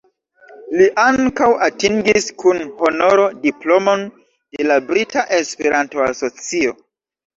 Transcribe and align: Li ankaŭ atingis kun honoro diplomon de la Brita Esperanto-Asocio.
Li 0.77 0.85
ankaŭ 1.01 1.49
atingis 1.65 2.25
kun 2.43 2.63
honoro 2.79 3.27
diplomon 3.43 4.03
de 4.09 4.71
la 4.73 4.79
Brita 4.89 5.27
Esperanto-Asocio. 5.41 6.75